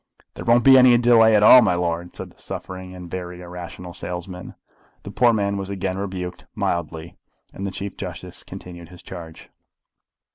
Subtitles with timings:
[0.33, 3.93] "There won't be any delay at all, my lord," said the suffering and very irrational
[3.93, 4.55] salesman.
[5.03, 7.17] The poor man was again rebuked, mildly,
[7.53, 9.51] and the Chief Justice continued his charge.